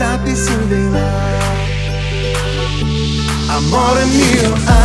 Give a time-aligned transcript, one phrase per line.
[0.00, 0.98] Tá da piscina em lá.
[3.54, 4.79] Amor é meu.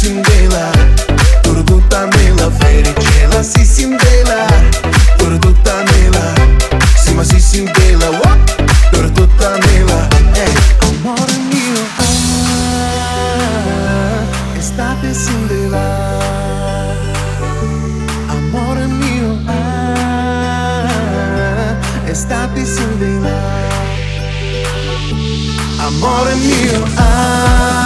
[0.00, 0.72] Cinderela,
[1.42, 4.46] turduta nela, vericela si Cinderela,
[5.18, 6.34] turduta nela,
[6.96, 8.08] sima si Cinderela,
[8.90, 10.08] turduta nela.
[10.34, 10.46] É.
[10.86, 12.08] Amor meu ah,
[14.58, 15.84] estate Cinderela.
[18.30, 20.88] Amor meu ah,
[22.10, 23.36] estate Cinderela.
[25.78, 27.79] Amor meu ah.